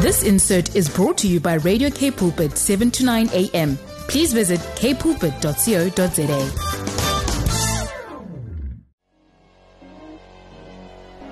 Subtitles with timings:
[0.00, 3.76] This insert is brought to you by Radio K Pulpit 7 to 9 a.m.
[4.08, 6.52] Please visit kpulpit.co.za.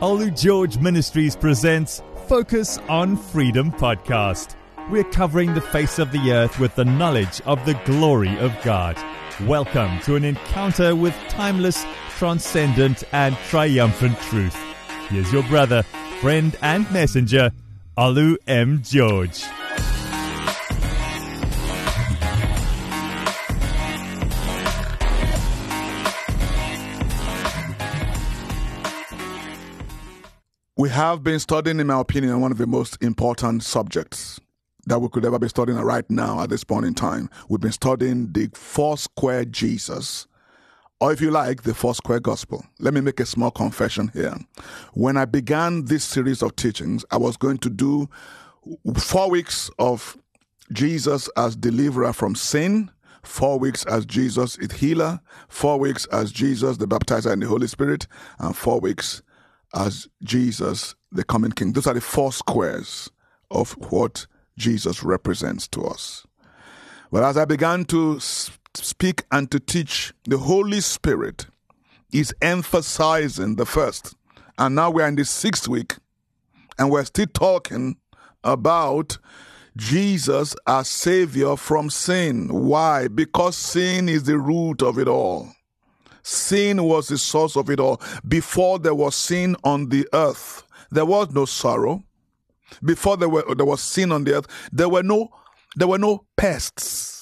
[0.01, 4.57] Olu George Ministries presents Focus on Freedom podcast.
[4.91, 8.97] We're covering the face of the earth with the knowledge of the glory of God.
[9.43, 14.57] Welcome to an encounter with timeless, transcendent, and triumphant truth.
[15.09, 15.83] Here's your brother,
[16.21, 17.51] friend, and messenger,
[17.99, 18.83] Olu M.
[18.83, 19.45] George.
[30.79, 34.39] We have been studying, in my opinion, one of the most important subjects
[34.87, 37.31] that we could ever be studying right now at this point in time.
[37.49, 40.27] We've been studying the four square Jesus,
[41.01, 42.65] or if you like, the four square gospel.
[42.79, 44.37] Let me make a small confession here.
[44.95, 48.09] When I began this series of teachings, I was going to do
[48.97, 50.17] four weeks of
[50.73, 52.91] Jesus as deliverer from sin,
[53.23, 57.67] four weeks as Jesus is healer, four weeks as Jesus the baptizer in the Holy
[57.67, 58.07] Spirit,
[58.39, 59.23] and four weeks
[59.75, 61.73] as Jesus the coming King.
[61.73, 63.11] Those are the four squares
[63.51, 66.27] of what Jesus represents to us.
[67.13, 68.19] But as I began to
[68.77, 71.47] speak and to teach, the Holy Spirit
[72.13, 74.15] is emphasizing the first.
[74.59, 75.97] And now we're in the sixth week,
[76.79, 77.97] and we're still talking
[78.43, 79.19] about
[79.77, 82.49] Jesus as Savior from sin.
[82.49, 83.09] Why?
[83.09, 85.53] Because sin is the root of it all.
[86.23, 88.01] Sin was the source of it all.
[88.27, 92.03] Before there was sin on the earth, there was no sorrow.
[92.83, 95.31] Before there, were, there was sin on the earth, there were no
[95.77, 97.16] there were no pests.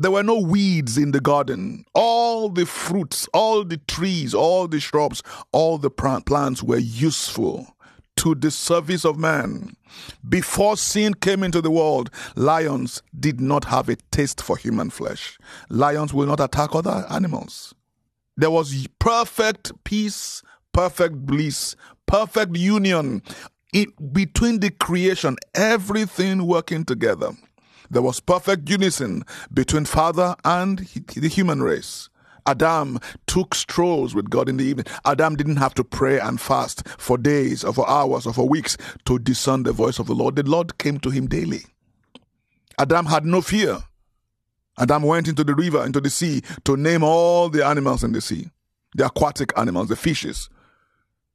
[0.00, 1.84] There were no weeds in the garden.
[1.92, 7.66] All the fruits, all the trees, all the shrubs, all the plants were useful
[8.16, 9.76] to the service of man.
[10.26, 15.36] Before sin came into the world, lions did not have a taste for human flesh.
[15.68, 17.74] Lions will not attack other animals.
[18.38, 20.42] There was perfect peace,
[20.72, 21.76] perfect bliss,
[22.06, 23.20] perfect union
[23.74, 27.32] in, between the creation, everything working together.
[27.90, 32.08] There was perfect unison between Father and the human race.
[32.46, 34.86] Adam took strolls with God in the evening.
[35.04, 38.76] Adam didn't have to pray and fast for days or for hours or for weeks
[39.04, 40.36] to discern the voice of the Lord.
[40.36, 41.62] The Lord came to him daily.
[42.78, 43.78] Adam had no fear.
[44.78, 48.20] Adam went into the river, into the sea, to name all the animals in the
[48.20, 48.50] sea
[48.94, 50.48] the aquatic animals, the fishes,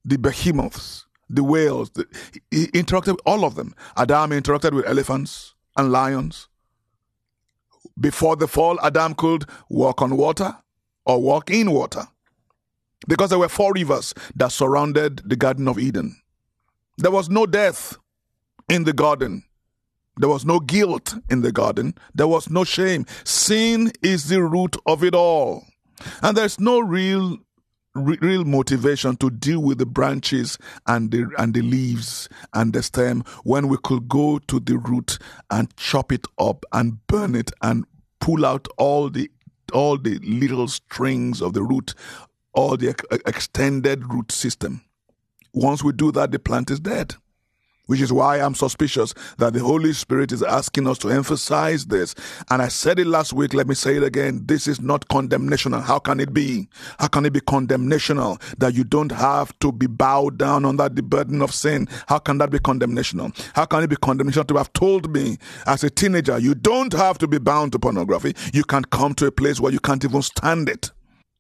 [0.03, 1.89] the behemoths, the whales.
[1.91, 2.05] The,
[2.51, 3.73] he interacted with all of them.
[3.95, 6.47] Adam interacted with elephants and lions.
[8.00, 10.58] Before the fall, Adam could walk on water
[11.06, 12.08] or walk in water
[13.08, 16.16] because there were four rivers that surrounded the Garden of Eden.
[16.97, 17.97] There was no death
[18.69, 19.44] in the garden.
[20.18, 21.94] There was no guilt in the garden.
[22.13, 23.06] There was no shame.
[23.25, 25.66] Sin is the root of it all.
[26.22, 27.38] And there's no real
[27.95, 33.23] real motivation to deal with the branches and the and the leaves and the stem
[33.44, 35.17] when we could go to the root
[35.50, 37.85] and chop it up and burn it and
[38.19, 39.31] pull out all the
[39.73, 41.95] all the little strings of the root
[42.53, 42.95] all the
[43.25, 44.81] extended root system.
[45.53, 47.16] Once we do that the plant is dead
[47.88, 52.16] which is why I'm suspicious that the Holy Spirit is asking us to emphasize this.
[52.50, 54.44] And I said it last week, let me say it again.
[54.46, 55.81] This is not condemnational.
[55.81, 56.68] How can it be?
[57.00, 61.03] How can it be condemnational that you don't have to be bowed down under the
[61.03, 61.88] burden of sin?
[62.07, 63.31] How can that be condemnational?
[63.53, 67.18] How can it be condemnational to have told me as a teenager, you don't have
[67.19, 68.35] to be bound to pornography.
[68.53, 70.91] You can come to a place where you can't even stand it,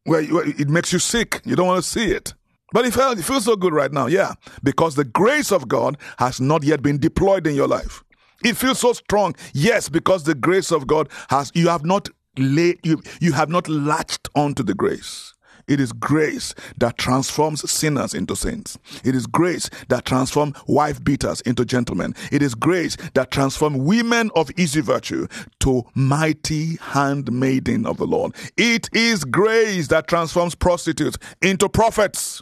[0.03, 1.41] where, where it makes you sick.
[1.45, 2.33] You don't want to see it.
[2.75, 6.61] But it feels, so good right now, yeah, because the grace of God has not
[6.61, 8.03] yet been deployed in your life.
[8.43, 12.79] It feels so strong, yes, because the grace of God has you have not laid
[12.83, 15.33] you you have not latched onto the grace.
[15.69, 18.77] It is grace that transforms sinners into saints.
[19.05, 22.13] It is grace that transforms wife beaters into gentlemen.
[22.29, 25.27] It is grace that transforms women of easy virtue
[25.61, 28.35] to mighty handmaiden of the Lord.
[28.57, 32.41] It is grace that transforms prostitutes into prophets.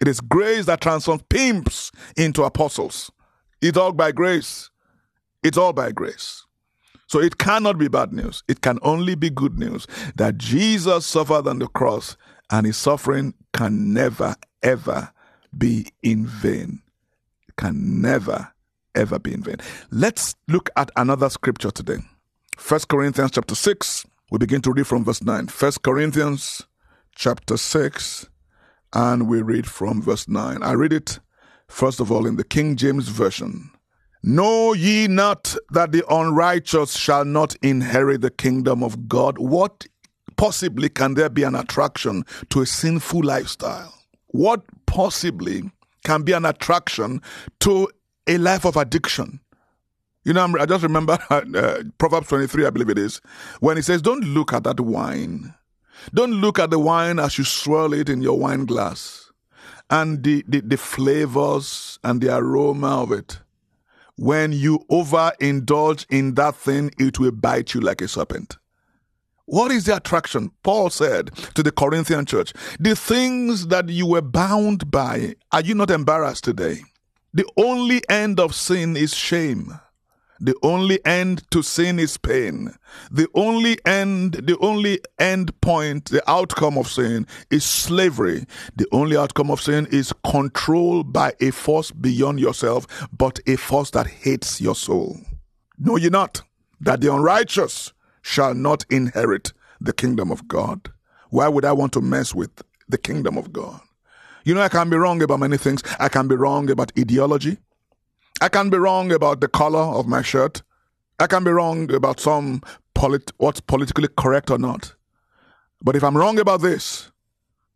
[0.00, 3.10] It is grace that transforms pimps into apostles.
[3.60, 4.70] It's all by grace.
[5.42, 6.44] It's all by grace.
[7.06, 8.42] So it cannot be bad news.
[8.48, 9.86] It can only be good news
[10.16, 12.16] that Jesus suffered on the cross
[12.50, 15.10] and his suffering can never, ever
[15.56, 16.82] be in vain.
[17.48, 18.52] It can never,
[18.94, 19.56] ever be in vain.
[19.90, 21.98] Let's look at another scripture today.
[22.56, 24.06] First Corinthians chapter 6.
[24.30, 25.48] We begin to read from verse 9.
[25.48, 26.62] First Corinthians
[27.16, 28.28] chapter 6
[28.92, 30.62] and we read from verse 9.
[30.62, 31.20] I read it
[31.70, 33.70] First of all, in the King James Version,
[34.22, 39.38] Know ye not that the unrighteous shall not inherit the kingdom of God?
[39.38, 39.86] What
[40.36, 43.94] possibly can there be an attraction to a sinful lifestyle?
[44.26, 45.70] What possibly
[46.04, 47.22] can be an attraction
[47.60, 47.88] to
[48.26, 49.40] a life of addiction?
[50.24, 53.22] You know, i just remember uh, Proverbs 23, I believe it is,
[53.60, 55.54] when it says, Don't look at that wine.
[56.12, 59.30] Don't look at the wine as you swirl it in your wine glass
[59.90, 63.40] and the, the, the flavors and the aroma of it.
[64.16, 68.58] When you overindulge in that thing, it will bite you like a serpent.
[69.46, 70.52] What is the attraction?
[70.62, 75.74] Paul said to the Corinthian church, the things that you were bound by, are you
[75.74, 76.82] not embarrassed today?
[77.34, 79.80] The only end of sin is shame.
[80.42, 82.74] The only end to sin is pain.
[83.10, 88.46] The only end, the only end point, the outcome of sin is slavery.
[88.74, 93.90] The only outcome of sin is control by a force beyond yourself, but a force
[93.90, 95.18] that hates your soul.
[95.78, 96.40] Know ye not
[96.80, 97.92] that the unrighteous
[98.22, 100.90] shall not inherit the kingdom of God?
[101.28, 103.80] Why would I want to mess with the kingdom of God?
[104.44, 105.82] You know, I can be wrong about many things.
[105.98, 107.58] I can be wrong about ideology.
[108.40, 110.62] I can be wrong about the color of my shirt.
[111.18, 112.62] I can be wrong about some
[112.94, 114.94] polit- what's politically correct or not.
[115.82, 117.10] But if I'm wrong about this,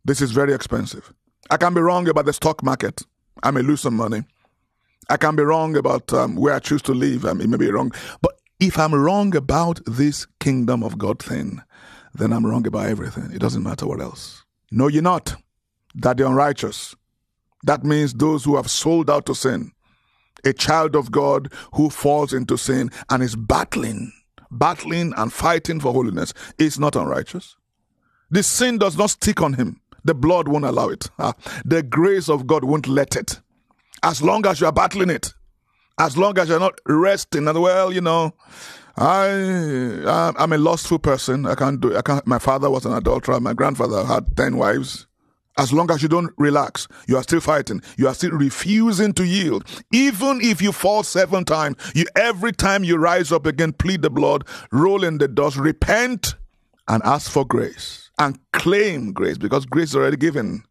[0.03, 1.13] this is very expensive.
[1.49, 3.03] I can be wrong about the stock market.
[3.43, 4.23] I may lose some money.
[5.09, 7.25] I can be wrong about um, where I choose to live.
[7.25, 7.91] I may be wrong.
[8.21, 11.61] But if I'm wrong about this kingdom of God thing,
[12.13, 13.31] then I'm wrong about everything.
[13.31, 14.43] It doesn't matter what else.
[14.71, 15.35] Know ye not
[15.93, 16.95] that the unrighteous,
[17.63, 19.71] that means those who have sold out to sin,
[20.43, 24.11] a child of God who falls into sin and is battling,
[24.51, 27.55] battling and fighting for holiness is not unrighteous.
[28.29, 29.79] The sin does not stick on him.
[30.03, 31.09] The blood won't allow it.
[31.17, 31.33] Ah,
[31.63, 33.39] the grace of God won't let it.
[34.03, 35.33] As long as you are battling it,
[35.97, 38.33] as long as you're not resting and well, you know,
[38.97, 41.45] I I'm a lustful person.
[41.45, 41.95] I can't do.
[41.97, 42.25] I can't.
[42.25, 43.39] My father was an adulterer.
[43.39, 45.07] My grandfather had ten wives.
[45.57, 47.81] As long as you don't relax, you are still fighting.
[47.97, 49.63] You are still refusing to yield.
[49.93, 54.09] Even if you fall seven times, you every time you rise up again, plead the
[54.09, 56.35] blood, roll in the dust, repent,
[56.87, 60.63] and ask for grace and claim grace because grace is already given.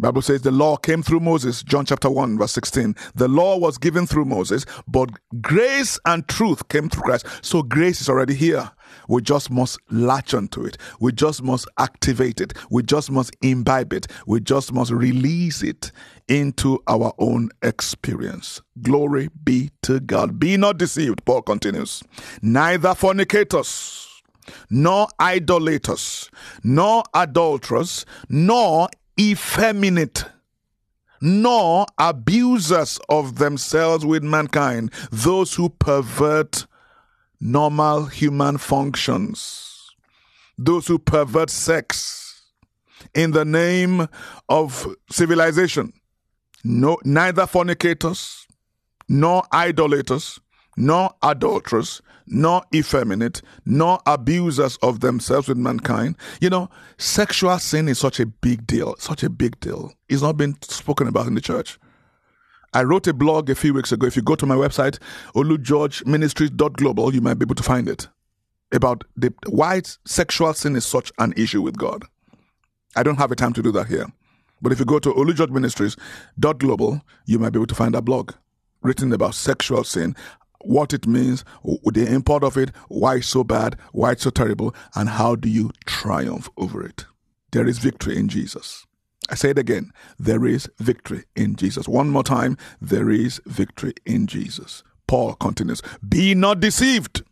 [0.00, 2.96] Bible says the law came through Moses, John chapter 1, verse 16.
[3.14, 5.10] The law was given through Moses, but
[5.42, 7.26] grace and truth came through Christ.
[7.42, 8.70] So grace is already here.
[9.08, 10.78] We just must latch onto it.
[11.00, 12.54] We just must activate it.
[12.70, 14.06] We just must imbibe it.
[14.26, 15.92] We just must release it
[16.28, 18.62] into our own experience.
[18.80, 20.40] Glory be to God.
[20.40, 22.02] Be not deceived, Paul continues.
[22.40, 24.08] Neither fornicators,
[24.70, 26.30] nor idolaters,
[26.64, 28.88] nor adulterers, nor
[29.20, 30.24] effeminate
[31.20, 36.66] nor abusers of themselves with mankind, those who pervert
[37.40, 39.90] normal human functions,
[40.56, 42.42] those who pervert sex
[43.14, 44.08] in the name
[44.48, 45.92] of civilization,
[46.64, 48.46] no, neither fornicators,
[49.08, 50.40] nor idolaters,
[50.80, 56.16] nor adulterers, nor effeminate, nor abusers of themselves with mankind.
[56.40, 59.92] You know, sexual sin is such a big deal, such a big deal.
[60.08, 61.78] It's not been spoken about in the church.
[62.72, 64.06] I wrote a blog a few weeks ago.
[64.06, 64.98] If you go to my website,
[65.34, 68.08] olugeorgeministries.global, you might be able to find it
[68.72, 72.04] about the, why sexual sin is such an issue with God.
[72.96, 74.06] I don't have a time to do that here.
[74.62, 78.32] But if you go to olugeorgeministries.global, you might be able to find a blog
[78.82, 80.16] written about sexual sin,
[80.62, 84.74] what it means, the import of it, why it's so bad, why it's so terrible,
[84.94, 87.06] and how do you triumph over it.
[87.52, 88.86] There is victory in Jesus.
[89.28, 89.92] I say it again.
[90.18, 91.88] There is victory in Jesus.
[91.88, 92.56] One more time.
[92.80, 94.82] There is victory in Jesus.
[95.06, 97.22] Paul continues Be not deceived,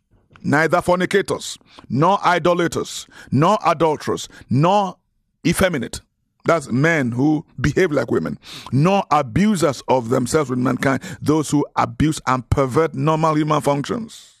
[0.41, 1.57] neither fornicators,
[1.89, 4.97] nor idolaters, nor adulterers, nor
[5.45, 6.01] effeminate
[6.45, 8.39] that's men who behave like women,
[8.71, 14.35] nor abusers of themselves with mankind, those who abuse and pervert normal human functions,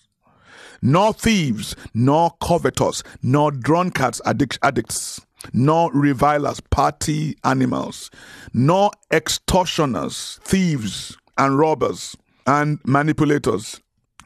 [0.81, 5.21] nor thieves, nor covetous, nor drunkards, addic- addicts,
[5.53, 8.09] nor revilers, party animals,
[8.53, 12.15] nor extortioners, thieves, and robbers,
[12.45, 13.79] and manipulators.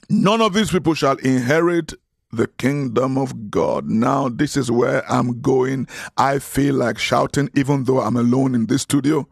[0.10, 1.94] None of these people shall inherit
[2.34, 3.88] the kingdom of God.
[3.88, 5.88] Now, this is where I'm going.
[6.18, 9.28] I feel like shouting, even though I'm alone in this studio.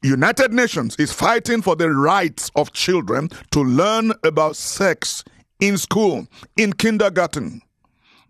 [0.02, 5.25] United Nations is fighting for the rights of children to learn about sex
[5.61, 6.26] in school,
[6.57, 7.62] in kindergarten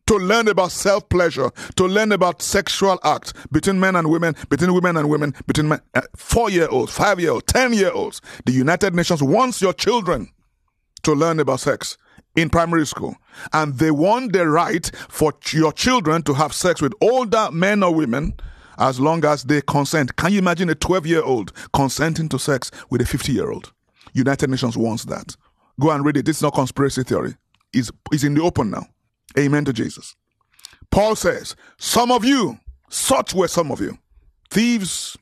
[0.09, 4.73] to learn about self pleasure, to learn about sexual acts between men and women, between
[4.73, 8.23] women and women, between men, uh, four year olds, five year olds, ten year olds.
[8.47, 10.31] The United Nations wants your children
[11.03, 11.99] to learn about sex
[12.37, 13.17] in primary school.
[13.53, 17.95] And they want the right for your children to have sex with older men or
[17.95, 18.35] women
[18.79, 20.17] as long as they consent.
[20.17, 23.73] Can you imagine a 12 year old consenting to sex with a 50 year old?
[24.13, 25.37] United Nations wants that.
[25.81, 26.27] Go and read it.
[26.27, 27.35] This is not conspiracy theory.
[27.73, 28.87] It's, it's in the open now.
[29.39, 30.17] Amen to Jesus.
[30.91, 32.59] Paul says, Some of you,
[32.89, 33.99] such were some of you,
[34.51, 35.17] thieves,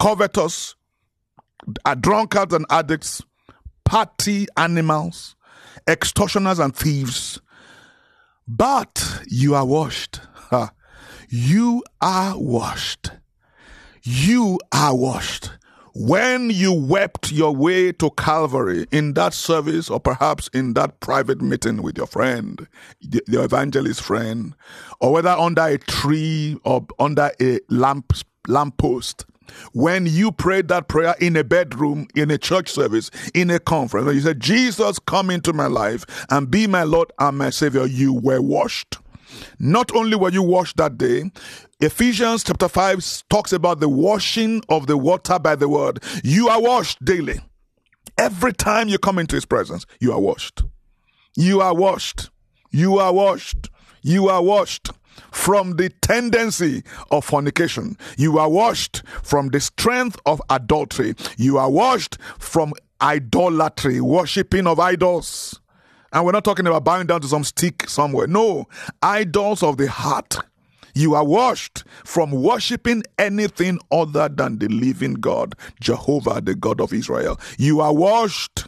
[0.00, 0.74] covetous,
[2.00, 3.22] drunkards and addicts,
[3.84, 5.36] party animals,
[5.88, 7.40] extortioners and thieves.
[8.48, 10.20] But you are washed.
[11.28, 13.10] You are washed.
[14.02, 15.50] You are washed
[15.98, 21.40] when you wept your way to Calvary in that service or perhaps in that private
[21.40, 22.68] meeting with your friend,
[23.00, 24.54] the evangelist friend,
[25.00, 28.12] or whether under a tree or under a lamp
[28.46, 29.24] lamppost,
[29.72, 34.14] when you prayed that prayer in a bedroom, in a church service, in a conference,
[34.14, 38.12] you said, Jesus, come into my life and be my Lord and my Savior, you
[38.12, 38.98] were washed.
[39.58, 41.30] Not only were you washed that day,
[41.80, 46.02] Ephesians chapter 5 talks about the washing of the water by the word.
[46.24, 47.40] You are washed daily.
[48.18, 50.62] Every time you come into his presence, you are washed.
[51.36, 52.30] You are washed.
[52.70, 53.68] You are washed.
[54.02, 54.90] You are washed
[55.32, 57.96] from the tendency of fornication.
[58.16, 61.14] You are washed from the strength of adultery.
[61.36, 65.60] You are washed from idolatry, worshipping of idols.
[66.16, 68.26] And we're not talking about bowing down to some stick somewhere.
[68.26, 68.64] No,
[69.02, 70.38] idols of the heart.
[70.94, 76.94] You are washed from worshiping anything other than the living God, Jehovah, the God of
[76.94, 77.38] Israel.
[77.58, 78.66] You are washed.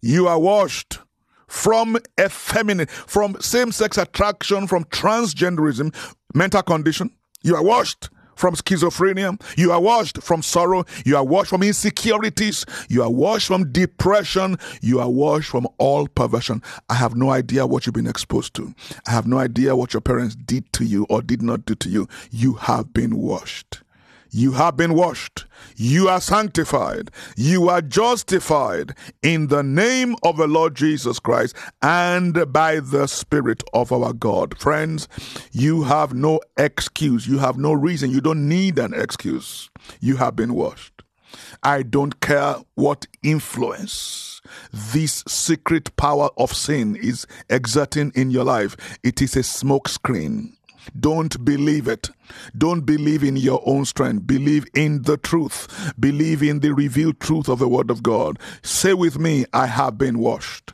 [0.00, 1.00] You are washed
[1.48, 5.94] from effeminate, from same sex attraction, from transgenderism,
[6.34, 7.10] mental condition.
[7.42, 9.40] You are washed from schizophrenia.
[9.56, 10.84] You are washed from sorrow.
[11.04, 12.64] You are washed from insecurities.
[12.88, 14.58] You are washed from depression.
[14.80, 16.62] You are washed from all perversion.
[16.88, 18.74] I have no idea what you've been exposed to.
[19.06, 21.88] I have no idea what your parents did to you or did not do to
[21.88, 22.08] you.
[22.30, 23.82] You have been washed.
[24.30, 25.46] You have been washed.
[25.76, 27.10] You are sanctified.
[27.36, 33.62] You are justified in the name of the Lord Jesus Christ and by the Spirit
[33.74, 34.58] of our God.
[34.58, 35.08] Friends,
[35.52, 37.26] you have no excuse.
[37.26, 38.10] You have no reason.
[38.10, 39.68] You don't need an excuse.
[40.00, 41.02] You have been washed.
[41.62, 44.40] I don't care what influence
[44.72, 48.76] this secret power of sin is exerting in your life.
[49.02, 50.56] It is a smoke screen.
[50.98, 52.10] Don't believe it.
[52.56, 54.26] Don't believe in your own strength.
[54.26, 55.92] Believe in the truth.
[55.98, 58.38] Believe in the revealed truth of the Word of God.
[58.62, 60.72] Say with me, I have been washed.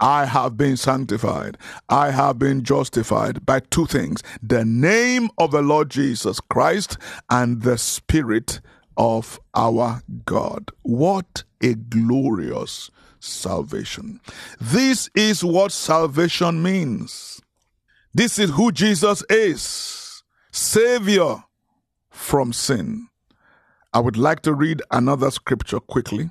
[0.00, 1.56] I have been sanctified.
[1.88, 6.98] I have been justified by two things the name of the Lord Jesus Christ
[7.30, 8.60] and the Spirit
[8.96, 10.70] of our God.
[10.82, 14.20] What a glorious salvation.
[14.60, 17.40] This is what salvation means.
[18.16, 21.42] This is who Jesus is Savior
[22.10, 23.08] from sin.
[23.92, 26.30] I would like to read another scripture quickly.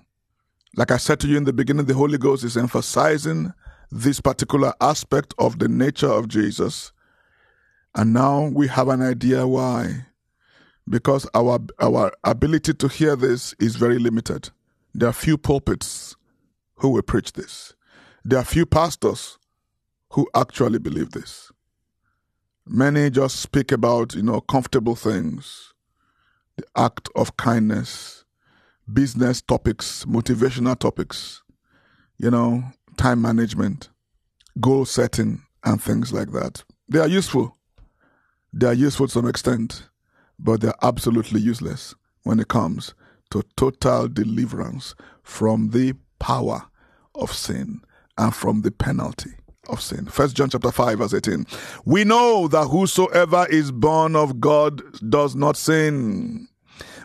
[0.78, 3.52] Like I said to you in the beginning, the Holy Ghost is emphasizing
[3.92, 6.94] this particular aspect of the nature of Jesus.
[7.94, 10.06] And now we have an idea why.
[10.88, 14.52] Because our, our ability to hear this is very limited.
[14.94, 16.16] There are few pulpits
[16.75, 17.74] who will preach this.
[18.24, 19.38] There are few pastors
[20.12, 21.52] who actually believe this.
[22.65, 25.74] Many just speak about, you know, comfortable things,
[26.55, 28.24] the act of kindness,
[28.91, 31.43] business topics, motivational topics,
[32.17, 32.63] you know,
[32.96, 33.89] time management,
[34.62, 36.63] goal setting, and things like that.
[36.88, 37.58] They are useful.
[38.53, 39.89] They are useful to some extent,
[40.39, 41.93] but they're absolutely useless
[42.24, 42.93] when it comes
[43.32, 46.63] to total deliverance from the power
[47.13, 47.82] of sin
[48.17, 49.34] and from the penalty
[49.70, 50.05] of sin.
[50.05, 51.46] First John chapter 5 verse 18.
[51.86, 56.48] We know that whosoever is born of God does not sin.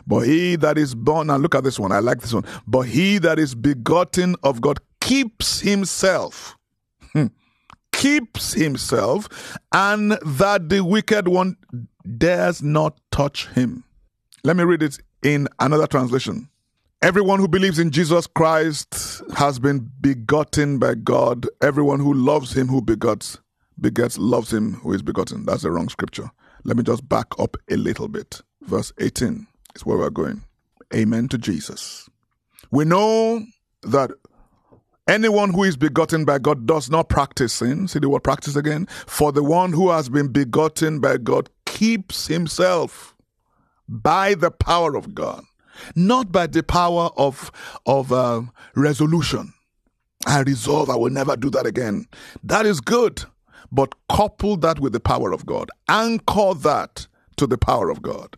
[0.07, 2.45] But he that is born, now look at this one, I like this one.
[2.67, 6.57] But he that is begotten of God keeps himself.
[7.13, 7.27] Hmm.
[7.91, 11.57] keeps himself, and that the wicked one
[12.17, 13.83] dares not touch him.
[14.43, 16.48] Let me read it in another translation.
[17.01, 21.47] Everyone who believes in Jesus Christ has been begotten by God.
[21.61, 23.39] Everyone who loves him who begots,
[23.79, 25.45] begets, loves him who is begotten.
[25.45, 26.29] That's the wrong scripture.
[26.65, 28.41] Let me just back up a little bit.
[28.63, 30.43] Verse 18 is where we're going.
[30.93, 32.09] Amen to Jesus.
[32.69, 33.45] We know
[33.83, 34.11] that
[35.07, 37.87] anyone who is begotten by God does not practice sin.
[37.87, 38.87] See the word practice again?
[39.07, 43.15] For the one who has been begotten by God keeps himself
[43.87, 45.45] by the power of God
[45.95, 47.51] not by the power of
[47.85, 48.41] of uh,
[48.75, 49.53] resolution.
[50.27, 52.05] I resolve I will never do that again.
[52.43, 53.23] That is good,
[53.71, 55.69] but couple that with the power of God.
[55.87, 57.07] Anchor that
[57.37, 58.35] to the power of God,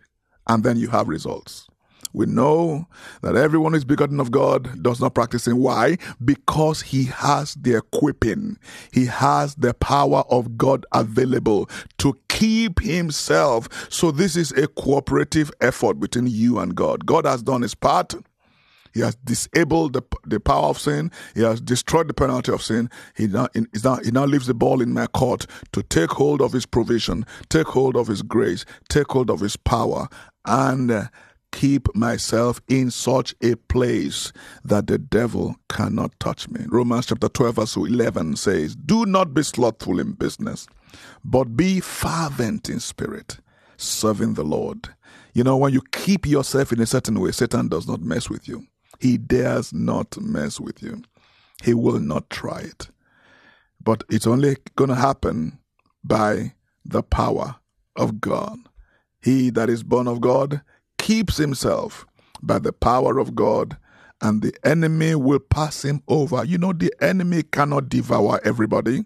[0.48, 1.67] and then you have results.
[2.13, 2.87] We know
[3.21, 5.57] that everyone who is begotten of God does not practice sin.
[5.57, 5.97] Why?
[6.23, 8.57] Because he has the equipping.
[8.91, 11.69] He has the power of God available
[12.00, 13.67] to keep himself.
[13.89, 17.05] So this is a cooperative effort between you and God.
[17.05, 18.13] God has done his part.
[18.93, 21.11] He has disabled the, the power of sin.
[21.33, 22.89] He has destroyed the penalty of sin.
[23.15, 23.47] He now,
[23.83, 27.25] now, he now leaves the ball in my court to take hold of his provision,
[27.50, 30.07] take hold of his grace, take hold of his power,
[30.45, 31.03] and uh,
[31.51, 34.31] keep myself in such a place
[34.64, 36.66] that the devil cannot touch me.
[36.68, 40.68] Romans chapter 12, verse 11 says, Do not be slothful in business,
[41.24, 43.40] but be fervent in spirit,
[43.77, 44.90] serving the Lord.
[45.33, 48.48] You know, when you keep yourself in a certain way, Satan does not mess with
[48.48, 48.68] you.
[49.00, 51.03] He dares not mess with you.
[51.64, 52.90] He will not try it.
[53.83, 55.59] But it's only going to happen
[56.03, 56.53] by
[56.85, 57.55] the power
[57.96, 58.57] of God.
[59.22, 60.61] He that is born of God
[61.01, 62.05] keeps himself
[62.44, 63.75] by the power of God,
[64.22, 66.46] and the enemy will pass him over.
[66.46, 69.03] You know, the enemy cannot devour everybody.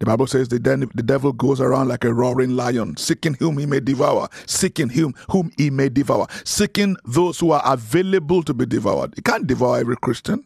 [0.00, 3.66] The Bible says the, the devil goes around like a roaring lion, seeking whom he
[3.66, 8.66] may devour, seeking whom, whom he may devour, seeking those who are available to be
[8.66, 9.14] devoured.
[9.14, 10.44] He can't devour every Christian.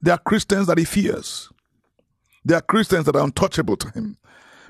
[0.00, 1.50] There are Christians that he fears.
[2.44, 4.16] There are Christians that are untouchable to him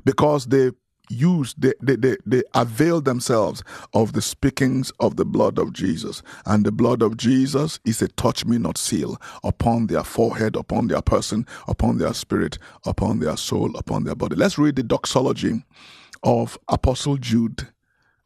[0.06, 0.70] because they
[1.10, 3.62] use they, they, they, they avail themselves
[3.94, 6.22] of the speakings of the blood of Jesus.
[6.46, 10.88] And the blood of Jesus is a touch me not seal upon their forehead, upon
[10.88, 14.36] their person, upon their spirit, upon their soul, upon their body.
[14.36, 15.62] Let's read the doxology
[16.22, 17.68] of Apostle Jude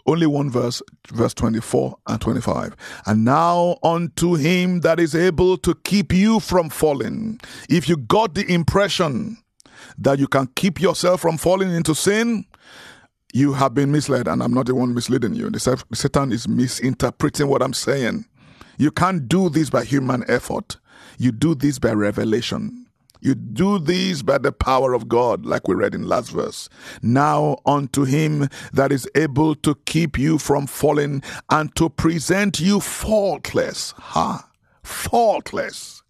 [0.07, 2.75] only one verse, verse 24 and 25.
[3.07, 7.41] And now unto him that is able to keep you from falling.
[7.69, 9.39] If you got the impression
[9.99, 12.45] that you can keep yourself from falling into sin,
[13.33, 15.51] you have been misled, and I'm not the one misleading you.
[15.51, 18.27] The Satan is misinterpreting what I'm saying.
[18.79, 20.79] You can't do this by human effort.
[21.19, 22.87] You do this by revelation.
[23.21, 26.69] You do this by the power of God, like we read in last verse.
[27.03, 32.81] Now unto him that is able to keep you from falling and to present you
[32.81, 33.93] faultless.
[33.93, 34.49] Ha!
[34.83, 36.02] Faultless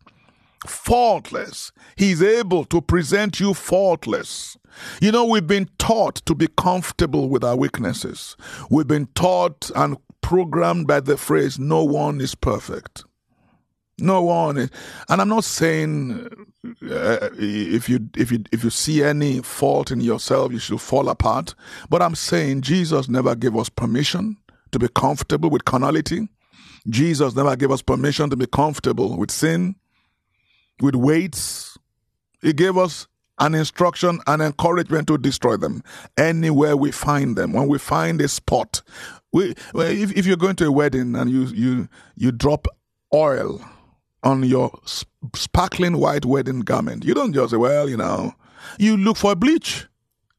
[0.66, 1.72] faultless.
[1.96, 4.56] He's able to present you faultless.
[5.00, 8.36] You know, we've been taught to be comfortable with our weaknesses.
[8.70, 13.04] We've been taught and programmed by the phrase, no one is perfect.
[13.98, 14.70] No one is,
[15.10, 16.26] and I'm not saying
[16.90, 21.08] uh, if you if you if you see any fault in yourself, you should fall
[21.08, 21.54] apart.
[21.90, 24.38] But I'm saying Jesus never gave us permission
[24.72, 26.28] to be comfortable with carnality.
[26.88, 29.76] Jesus never gave us permission to be comfortable with sin
[30.80, 31.76] with weights.
[32.40, 33.06] He gave us
[33.38, 35.82] an instruction and encouragement to destroy them
[36.16, 37.52] anywhere we find them.
[37.52, 38.82] When we find a spot,
[39.32, 42.66] we, if, if you're going to a wedding and you, you, you drop
[43.14, 43.60] oil
[44.22, 44.78] on your
[45.34, 47.04] sparkling white wedding garment.
[47.04, 48.34] You don't just say, well, you know,
[48.78, 49.86] you look for a bleach.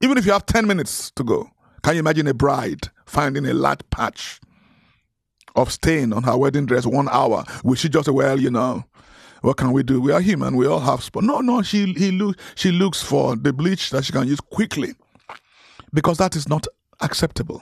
[0.01, 1.49] Even if you have 10 minutes to go.
[1.81, 4.39] Can you imagine a bride finding a light patch
[5.55, 7.43] of stain on her wedding dress one hour?
[7.63, 8.85] Will she just say, well, you know,
[9.43, 9.99] what can we do?
[9.99, 10.56] We are human.
[10.56, 11.25] We all have spots.
[11.25, 11.62] No, no.
[11.62, 14.93] She he look, she looks for the bleach that she can use quickly,
[15.93, 16.65] because that is not
[17.01, 17.62] acceptable.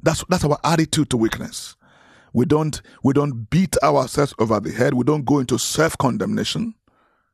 [0.00, 1.74] That's that's our attitude to weakness.
[2.32, 4.94] We don't we don't beat ourselves over the head.
[4.94, 6.74] We don't go into self condemnation.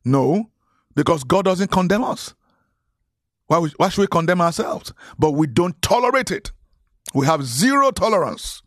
[0.06, 0.50] No,
[0.94, 2.34] because God doesn't condemn us.
[3.48, 4.94] Why, we, why should we condemn ourselves?
[5.18, 6.50] But we don't tolerate it.
[7.12, 8.62] We have zero tolerance.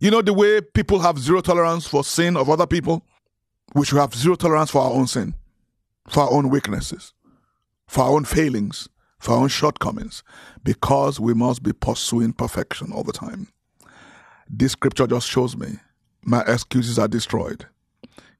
[0.00, 3.04] You know the way people have zero tolerance for sin of other people?
[3.74, 5.34] We should have zero tolerance for our own sin,
[6.08, 7.12] for our own weaknesses,
[7.86, 10.22] for our own failings, for our own shortcomings,
[10.62, 13.48] because we must be pursuing perfection all the time.
[14.48, 15.78] This scripture just shows me
[16.22, 17.66] my excuses are destroyed.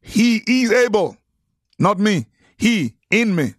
[0.01, 1.17] He is able,
[1.79, 3.55] not me, He in me.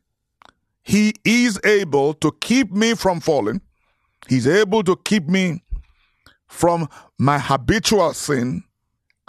[0.84, 3.62] He is able to keep me from falling.
[4.28, 5.64] He's able to keep me
[6.48, 8.64] from my habitual sin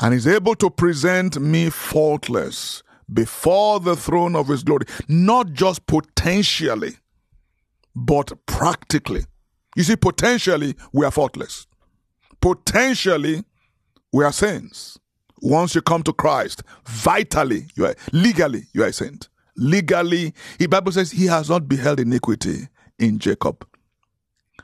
[0.01, 2.83] and is able to present me faultless
[3.13, 6.97] before the throne of his glory, not just potentially,
[7.95, 9.25] but practically.
[9.77, 11.67] You see, potentially, we are faultless.
[12.41, 13.45] Potentially,
[14.13, 14.99] we are saints.
[15.41, 19.29] Once you come to Christ, vitally, you are legally, you are a saint.
[19.57, 23.67] Legally, the Bible says he has not beheld iniquity in Jacob.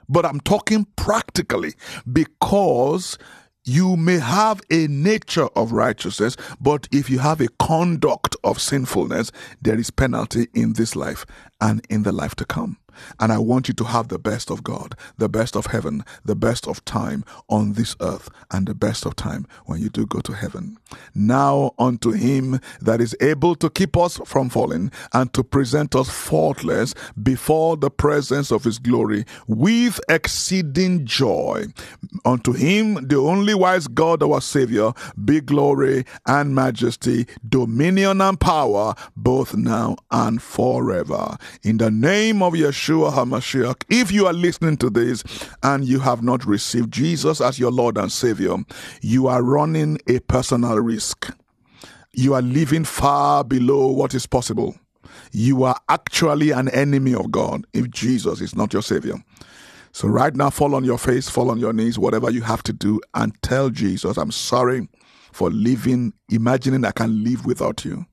[0.08, 1.74] But I'm talking practically
[2.12, 3.18] because
[3.64, 9.32] you may have a nature of righteousness, but if you have a conduct of sinfulness,
[9.60, 11.24] there is penalty in this life
[11.60, 12.76] and in the life to come.
[13.20, 16.36] And I want you to have the best of God, the best of heaven, the
[16.36, 20.20] best of time on this earth, and the best of time when you do go
[20.20, 20.78] to heaven.
[21.14, 26.08] Now unto him that is able to keep us from falling and to present us
[26.08, 31.66] faultless before the presence of his glory with exceeding joy.
[32.24, 34.92] Unto him, the only wise God, our Savior,
[35.24, 41.36] be glory and majesty, dominion and power, both now and forever.
[41.62, 45.24] In the name of Yeshua, Yeshua HaMashiach, if you are listening to this
[45.62, 48.56] and you have not received Jesus as your Lord and Savior,
[49.00, 51.34] you are running a personal risk.
[52.12, 54.76] You are living far below what is possible.
[55.32, 59.14] You are actually an enemy of God if Jesus is not your Savior.
[59.92, 62.72] So, right now, fall on your face, fall on your knees, whatever you have to
[62.72, 64.88] do, and tell Jesus, I'm sorry
[65.32, 68.04] for living, imagining I can live without you.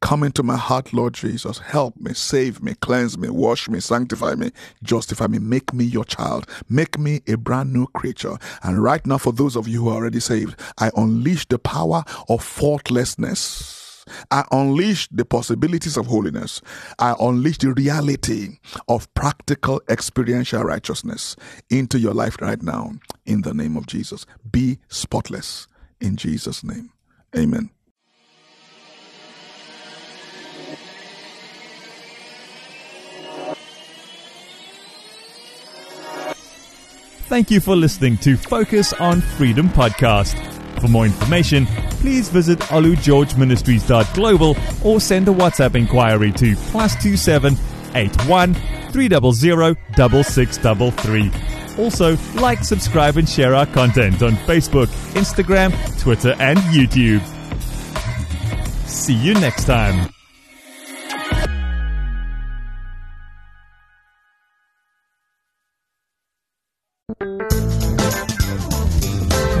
[0.00, 1.58] Come into my heart, Lord Jesus.
[1.58, 4.50] Help me, save me, cleanse me, wash me, sanctify me,
[4.82, 8.36] justify me, make me your child, make me a brand new creature.
[8.62, 12.04] And right now, for those of you who are already saved, I unleash the power
[12.28, 14.04] of faultlessness.
[14.30, 16.60] I unleash the possibilities of holiness.
[16.98, 21.36] I unleash the reality of practical experiential righteousness
[21.70, 22.92] into your life right now
[23.24, 24.26] in the name of Jesus.
[24.48, 25.66] Be spotless
[26.00, 26.92] in Jesus' name.
[27.36, 27.70] Amen.
[37.28, 40.38] Thank you for listening to Focus on Freedom podcast.
[40.80, 41.66] For more information,
[42.00, 47.56] please visit olugeorgeministries.global or send a WhatsApp inquiry to plus two seven
[47.94, 48.54] eight one
[48.90, 51.32] three double zero double six double three.
[51.78, 57.22] Also, like, subscribe, and share our content on Facebook, Instagram, Twitter, and YouTube.
[58.86, 60.15] See you next time.